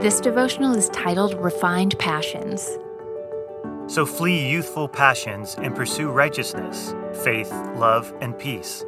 [0.00, 2.78] This devotional is titled Refined Passions.
[3.88, 8.84] So flee youthful passions and pursue righteousness, faith, love, and peace,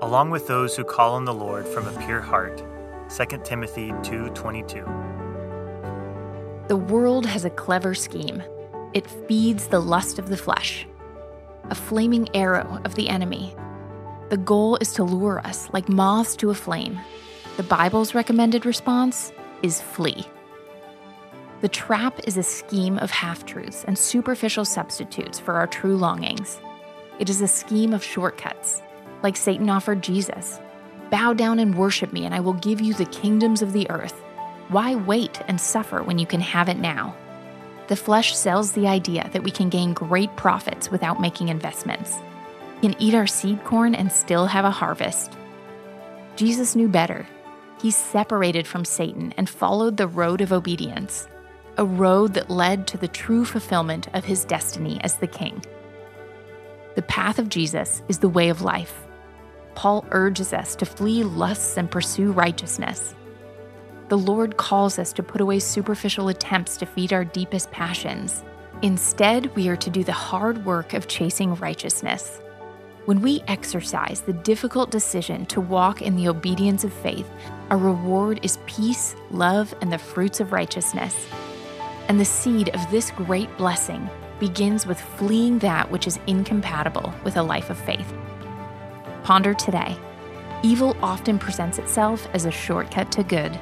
[0.00, 2.64] along with those who call on the Lord from a pure heart.
[3.10, 4.82] 2 Timothy 2:22.
[6.68, 8.42] The world has a clever scheme.
[8.94, 10.86] It feeds the lust of the flesh,
[11.68, 13.54] a flaming arrow of the enemy.
[14.30, 16.98] The goal is to lure us like moths to a flame.
[17.58, 20.24] The Bible's recommended response is flee.
[21.62, 26.60] The trap is a scheme of half truths and superficial substitutes for our true longings.
[27.18, 28.82] It is a scheme of shortcuts,
[29.22, 30.60] like Satan offered Jesus
[31.10, 34.20] Bow down and worship me, and I will give you the kingdoms of the earth.
[34.68, 37.14] Why wait and suffer when you can have it now?
[37.86, 42.16] The flesh sells the idea that we can gain great profits without making investments.
[42.82, 45.32] We can eat our seed corn and still have a harvest.
[46.34, 47.26] Jesus knew better.
[47.80, 51.28] He separated from Satan and followed the road of obedience
[51.78, 55.62] a road that led to the true fulfillment of his destiny as the king.
[56.94, 59.06] The path of Jesus is the way of life.
[59.74, 63.14] Paul urges us to flee lusts and pursue righteousness.
[64.08, 68.42] The Lord calls us to put away superficial attempts to feed our deepest passions.
[68.80, 72.40] Instead, we are to do the hard work of chasing righteousness.
[73.04, 77.28] When we exercise the difficult decision to walk in the obedience of faith,
[77.70, 81.14] our reward is peace, love, and the fruits of righteousness.
[82.08, 87.36] And the seed of this great blessing begins with fleeing that which is incompatible with
[87.36, 88.12] a life of faith.
[89.24, 89.96] Ponder today.
[90.62, 93.58] Evil often presents itself as a shortcut to good